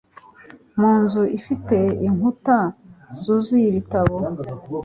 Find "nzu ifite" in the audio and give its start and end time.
1.01-1.77